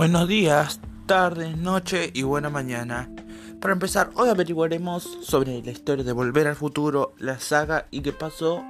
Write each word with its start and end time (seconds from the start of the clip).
Buenos 0.00 0.28
días, 0.28 0.80
tarde, 1.04 1.54
noche 1.54 2.10
y 2.14 2.22
buena 2.22 2.48
mañana. 2.48 3.10
Para 3.60 3.74
empezar, 3.74 4.08
hoy 4.14 4.30
averiguaremos 4.30 5.18
sobre 5.20 5.62
la 5.62 5.70
historia 5.72 6.02
de 6.02 6.14
Volver 6.14 6.46
al 6.46 6.56
Futuro, 6.56 7.12
la 7.18 7.38
saga 7.38 7.86
y 7.90 8.00
qué 8.00 8.14
pasó 8.14 8.64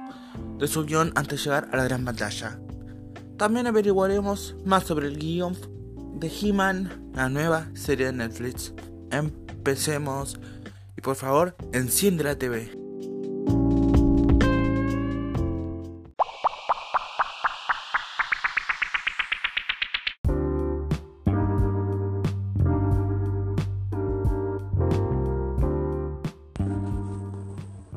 de 0.57 0.67
su 0.67 0.83
guion 0.83 1.13
antes 1.15 1.39
de 1.39 1.43
llegar 1.45 1.69
a 1.71 1.77
la 1.77 1.85
gran 1.85 2.03
batalla. 2.03 2.59
También 3.37 3.65
averiguaremos 3.65 4.57
más 4.65 4.83
sobre 4.83 5.07
el 5.07 5.17
guion 5.19 5.55
de 6.19 6.27
He-Man, 6.27 7.11
la 7.15 7.29
nueva 7.29 7.69
serie 7.75 8.07
de 8.07 8.11
Netflix. 8.11 8.73
Empecemos 9.09 10.37
y 10.97 11.01
por 11.01 11.15
favor, 11.15 11.55
enciende 11.71 12.25
la 12.25 12.37
TV. 12.37 12.80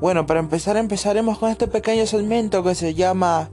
Bueno, 0.05 0.27
para 0.27 0.41
empezar 0.41 0.77
empezaremos 0.77 1.39
con 1.39 1.49
este 1.49 1.67
pequeño 1.67 2.07
segmento 2.07 2.63
que 2.63 2.75
se 2.75 2.93
llama 2.93 3.49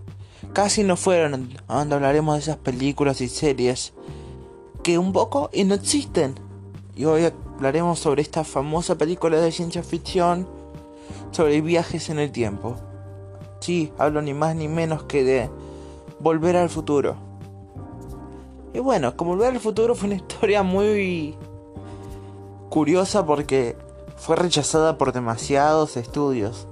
Casi 0.51 0.83
no 0.83 0.97
fueron, 0.97 1.49
donde 1.69 1.95
hablaremos 1.95 2.35
de 2.35 2.41
esas 2.41 2.57
películas 2.57 3.21
y 3.21 3.29
series 3.29 3.93
que 4.83 4.97
un 4.97 5.13
poco 5.13 5.49
y 5.53 5.63
no 5.63 5.75
existen. 5.75 6.35
Y 6.93 7.05
hoy 7.05 7.31
hablaremos 7.55 7.99
sobre 7.99 8.21
esta 8.21 8.43
famosa 8.43 8.97
película 8.97 9.39
de 9.39 9.49
ciencia 9.53 9.81
ficción 9.81 10.45
sobre 11.31 11.61
viajes 11.61 12.09
en 12.09 12.19
el 12.19 12.33
tiempo. 12.33 12.75
Sí, 13.61 13.93
hablo 13.97 14.21
ni 14.21 14.33
más 14.33 14.53
ni 14.53 14.67
menos 14.67 15.03
que 15.03 15.23
de 15.23 15.49
Volver 16.19 16.57
al 16.57 16.69
futuro. 16.69 17.15
Y 18.73 18.79
bueno, 18.79 19.15
como 19.15 19.37
Volver 19.37 19.53
al 19.53 19.61
futuro 19.61 19.95
fue 19.95 20.07
una 20.07 20.15
historia 20.21 20.63
muy 20.63 21.37
curiosa 22.69 23.25
porque 23.25 23.77
fue 24.21 24.35
rechazada 24.35 24.99
por 24.99 25.13
demasiados 25.13 25.97
estudios. 25.97 26.67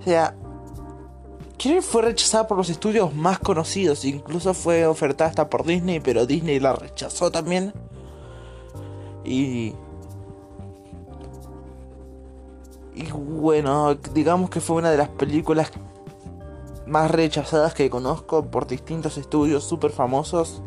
O 0.00 0.02
sea, 0.02 0.36
Quieren 1.56 1.82
fue 1.82 2.02
rechazada 2.02 2.46
por 2.46 2.56
los 2.56 2.70
estudios 2.70 3.14
más 3.14 3.38
conocidos, 3.38 4.04
incluso 4.04 4.54
fue 4.54 4.86
ofertada 4.86 5.28
hasta 5.28 5.50
por 5.50 5.64
Disney, 5.64 6.00
pero 6.00 6.24
Disney 6.26 6.58
la 6.58 6.74
rechazó 6.74 7.30
también. 7.30 7.72
Y 9.24 9.74
y 12.94 13.10
bueno, 13.12 13.94
digamos 13.94 14.50
que 14.50 14.60
fue 14.60 14.76
una 14.76 14.90
de 14.90 14.98
las 14.98 15.08
películas 15.08 15.70
más 16.86 17.10
rechazadas 17.10 17.72
que 17.72 17.88
conozco 17.88 18.50
por 18.50 18.66
distintos 18.66 19.16
estudios 19.16 19.64
super 19.64 19.90
famosos 19.90 20.62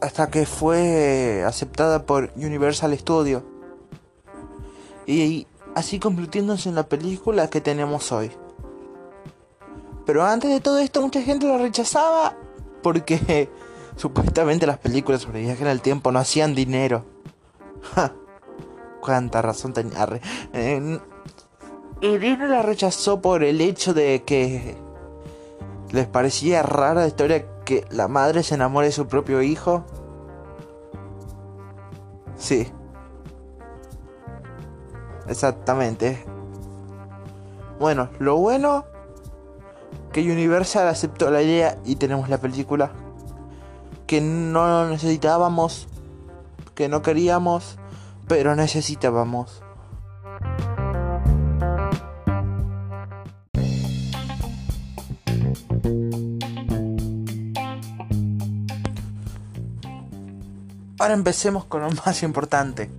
hasta 0.00 0.30
que 0.30 0.46
fue 0.46 1.42
aceptada 1.46 2.06
por 2.06 2.32
Universal 2.36 2.96
Studios 2.98 3.42
y 5.06 5.46
así 5.74 5.98
convirtiéndose 5.98 6.68
en 6.68 6.74
la 6.74 6.84
película 6.84 7.48
que 7.48 7.60
tenemos 7.60 8.12
hoy. 8.12 8.30
Pero 10.04 10.24
antes 10.24 10.50
de 10.50 10.60
todo 10.60 10.78
esto 10.78 11.00
mucha 11.00 11.22
gente 11.22 11.46
lo 11.46 11.58
rechazaba 11.58 12.36
porque 12.82 13.48
supuestamente 13.96 14.66
las 14.66 14.78
películas 14.78 15.22
sobre 15.22 15.42
viaje 15.42 15.62
en 15.62 15.68
el 15.68 15.80
tiempo 15.80 16.12
no 16.12 16.18
hacían 16.18 16.54
dinero. 16.54 17.04
Cuánta 19.00 19.42
razón 19.42 19.72
tenía. 19.72 20.06
y 22.00 22.18
Disney 22.18 22.48
la 22.48 22.62
rechazó 22.62 23.20
por 23.20 23.42
el 23.42 23.60
hecho 23.60 23.94
de 23.94 24.22
que 24.24 24.76
les 25.90 26.06
parecía 26.06 26.62
rara 26.62 27.02
la 27.02 27.08
historia 27.08 27.46
que 27.64 27.84
la 27.90 28.08
madre 28.08 28.42
se 28.42 28.54
enamore 28.54 28.86
de 28.86 28.92
su 28.92 29.06
propio 29.08 29.42
hijo. 29.42 29.84
Sí, 32.36 32.68
Exactamente. 35.28 36.24
Bueno, 37.78 38.10
lo 38.18 38.36
bueno 38.36 38.84
que 40.12 40.20
Universal 40.20 40.88
aceptó 40.88 41.30
la 41.30 41.42
idea 41.42 41.78
y 41.84 41.96
tenemos 41.96 42.28
la 42.28 42.38
película 42.38 42.92
que 44.06 44.20
no 44.20 44.88
necesitábamos, 44.88 45.88
que 46.74 46.88
no 46.88 47.02
queríamos, 47.02 47.78
pero 48.28 48.54
necesitábamos. 48.54 49.62
Ahora 60.98 61.14
empecemos 61.14 61.64
con 61.64 61.82
lo 61.82 61.90
más 62.06 62.22
importante. 62.22 62.90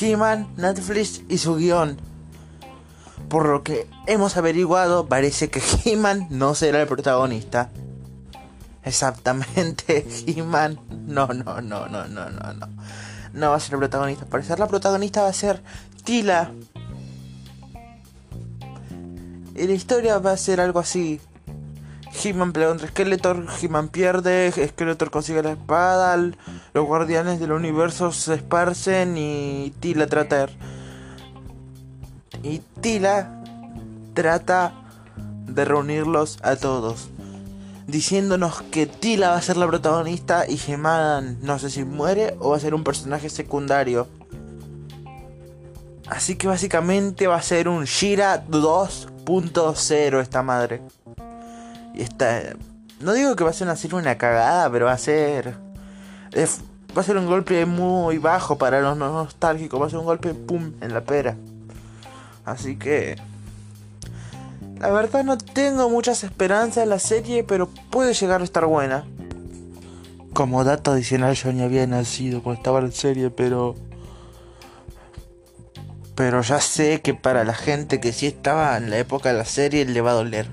He-Man, 0.00 0.48
Netflix 0.56 1.22
y 1.28 1.38
su 1.38 1.56
guion. 1.56 1.98
Por 3.28 3.48
lo 3.48 3.62
que 3.62 3.88
hemos 4.06 4.36
averiguado, 4.36 5.06
parece 5.06 5.50
que 5.50 5.62
He-Man 5.84 6.26
no 6.30 6.54
será 6.54 6.82
el 6.82 6.88
protagonista. 6.88 7.70
Exactamente, 8.82 10.06
He-Man. 10.26 10.78
No, 11.06 11.26
no, 11.28 11.60
no, 11.60 11.88
no, 11.88 12.06
no, 12.08 12.30
no, 12.30 12.52
no. 12.52 12.68
No 13.32 13.50
va 13.50 13.56
a 13.56 13.60
ser 13.60 13.74
el 13.74 13.80
protagonista. 13.80 14.26
Parece 14.26 14.56
la 14.56 14.68
protagonista 14.68 15.22
va 15.22 15.28
a 15.28 15.32
ser 15.32 15.62
Tila. 16.04 16.52
Y 19.56 19.66
la 19.66 19.72
historia 19.72 20.18
va 20.18 20.32
a 20.32 20.36
ser 20.36 20.60
algo 20.60 20.78
así. 20.80 21.20
He-Man 22.22 22.52
pelea 22.52 22.68
contra 22.68 22.88
Skeletor, 22.88 23.46
He-Man 23.60 23.88
pierde, 23.88 24.52
Skeletor 24.52 25.10
consigue 25.10 25.42
la 25.42 25.52
espada, 25.52 26.16
los 26.16 26.86
guardianes 26.86 27.40
del 27.40 27.52
universo 27.52 28.12
se 28.12 28.34
esparcen 28.34 29.16
y 29.18 29.72
Tila 29.80 30.06
trata. 30.06 30.48
Y 32.42 32.60
Tila 32.80 33.42
trata 34.14 34.72
de 35.46 35.64
reunirlos 35.64 36.38
a 36.42 36.56
todos. 36.56 37.08
Diciéndonos 37.86 38.62
que 38.62 38.86
Tila 38.86 39.30
va 39.30 39.36
a 39.36 39.42
ser 39.42 39.56
la 39.56 39.66
protagonista 39.66 40.46
y 40.48 40.58
He-Man 40.66 41.38
no 41.42 41.58
sé 41.58 41.68
si 41.68 41.84
muere 41.84 42.36
o 42.38 42.50
va 42.50 42.56
a 42.56 42.60
ser 42.60 42.74
un 42.74 42.84
personaje 42.84 43.28
secundario. 43.28 44.08
Así 46.06 46.36
que 46.36 46.46
básicamente 46.46 47.26
va 47.26 47.36
a 47.36 47.42
ser 47.42 47.68
un 47.68 47.84
Shira 47.84 48.46
2.0 48.46 50.20
esta 50.20 50.42
madre. 50.42 50.82
Y 51.94 52.02
está. 52.02 52.42
No 53.00 53.12
digo 53.12 53.36
que 53.36 53.44
va 53.44 53.50
a 53.50 53.52
ser 53.52 53.68
una, 53.68 53.98
una 53.98 54.18
cagada, 54.18 54.70
pero 54.70 54.86
va 54.86 54.92
a 54.92 54.98
ser. 54.98 55.54
va 56.36 57.00
a 57.00 57.04
ser 57.04 57.16
un 57.16 57.26
golpe 57.26 57.64
muy 57.66 58.18
bajo 58.18 58.58
para 58.58 58.80
los 58.80 58.96
nostálgicos. 58.96 59.80
Va 59.80 59.86
a 59.86 59.90
ser 59.90 60.00
un 60.00 60.04
golpe 60.04 60.34
pum 60.34 60.72
en 60.80 60.92
la 60.92 61.02
pera. 61.02 61.36
Así 62.44 62.76
que. 62.76 63.16
La 64.78 64.90
verdad 64.90 65.24
no 65.24 65.38
tengo 65.38 65.88
muchas 65.88 66.24
esperanzas 66.24 66.82
en 66.82 66.90
la 66.90 66.98
serie, 66.98 67.44
pero 67.44 67.68
puede 67.90 68.12
llegar 68.12 68.40
a 68.40 68.44
estar 68.44 68.66
buena. 68.66 69.04
Como 70.34 70.64
dato 70.64 70.90
adicional, 70.90 71.34
yo 71.36 71.52
ni 71.52 71.62
había 71.62 71.86
nacido 71.86 72.42
cuando 72.42 72.58
estaba 72.58 72.80
la 72.80 72.90
serie, 72.90 73.30
pero. 73.30 73.76
Pero 76.16 76.42
ya 76.42 76.60
sé 76.60 77.00
que 77.00 77.14
para 77.14 77.44
la 77.44 77.54
gente 77.54 78.00
que 78.00 78.12
sí 78.12 78.26
estaba 78.26 78.76
en 78.76 78.90
la 78.90 78.98
época 78.98 79.30
de 79.30 79.38
la 79.38 79.44
serie 79.44 79.84
le 79.84 80.00
va 80.00 80.10
a 80.10 80.14
doler. 80.14 80.48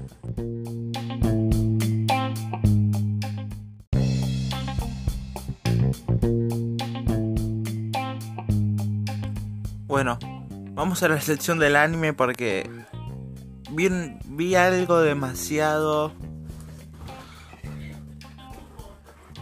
Bueno, 9.91 10.17
vamos 10.71 11.03
a 11.03 11.09
la 11.09 11.19
sección 11.19 11.59
del 11.59 11.75
anime 11.75 12.13
porque 12.13 12.69
vi, 13.71 13.89
vi 14.23 14.55
algo 14.55 15.01
demasiado... 15.01 16.13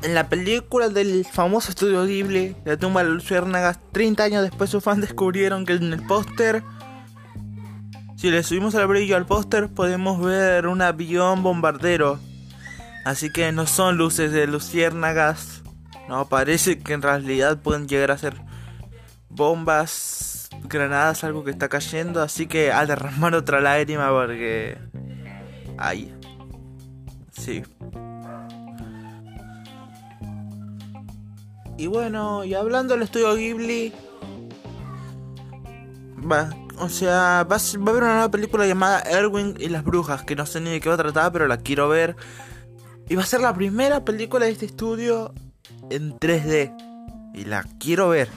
En 0.02 0.16
la 0.16 0.28
película 0.28 0.90
del 0.90 1.24
famoso 1.24 1.70
estudio 1.70 2.04
Ghibli, 2.04 2.56
La 2.66 2.78
tumba 2.78 3.04
de 3.04 3.12
Luciérnagas, 3.12 3.78
30 3.92 4.24
años 4.24 4.42
después 4.42 4.72
sus 4.72 4.84
fans 4.84 5.02
descubrieron 5.02 5.68
que 5.68 5.74
en 5.74 5.94
el 5.94 6.04
póster, 6.08 6.64
si 8.18 8.32
le 8.32 8.42
subimos 8.42 8.74
el 8.74 8.88
brillo 8.88 9.18
al 9.18 9.28
póster, 9.28 9.70
podemos 9.70 10.20
ver 10.20 10.66
un 10.66 10.82
avión 10.82 11.44
bombardero. 11.44 12.18
Así 13.06 13.32
que 13.32 13.52
no 13.52 13.68
son 13.68 13.98
luces 13.98 14.32
de 14.32 14.48
luciérnagas. 14.48 15.62
No, 16.08 16.28
parece 16.28 16.80
que 16.80 16.94
en 16.94 17.04
realidad 17.04 17.62
pueden 17.62 17.88
llegar 17.88 18.10
a 18.10 18.18
ser 18.18 18.42
bombas 19.30 20.29
granadas, 20.64 21.24
algo 21.24 21.44
que 21.44 21.52
está 21.52 21.70
cayendo, 21.70 22.22
así 22.22 22.48
que 22.48 22.72
al 22.72 22.88
derramar 22.88 23.36
otra 23.36 23.62
lágrima 23.62 24.10
porque... 24.10 24.78
Ay. 25.78 26.14
Sí. 27.32 27.64
Y 31.78 31.88
bueno, 31.88 32.44
y 32.44 32.54
hablando 32.54 32.94
del 32.94 33.04
estudio 33.04 33.36
Ghibli... 33.36 33.94
Va, 36.30 36.50
o 36.78 36.90
sea, 36.90 37.46
va 37.50 37.56
a, 37.56 37.78
va 37.80 37.88
a 37.88 37.90
haber 37.90 38.04
una 38.04 38.14
nueva 38.14 38.32
película 38.32 38.68
llamada 38.68 39.02
Erwin 39.02 39.56
y 39.58 39.70
las 39.70 39.84
brujas, 39.84 40.24
que 40.24 40.36
no 40.36 40.46
sé 40.46 40.60
ni 40.60 40.70
de 40.70 40.80
qué 40.82 40.90
va 40.90 40.96
a 40.96 40.98
tratar, 40.98 41.32
pero 41.32 41.48
la 41.48 41.58
quiero 41.58 41.88
ver. 41.88 42.18
Y 43.08 43.16
va 43.16 43.24
a 43.24 43.26
ser 43.26 43.42
la 43.42 43.54
primera 43.54 44.06
película 44.06 44.46
de 44.46 44.52
este 44.52 44.66
estudio 44.66 45.34
en 45.90 46.20
3D. 46.20 46.76
Y 47.34 47.46
la 47.46 47.66
quiero 47.80 48.10
ver. 48.10 48.30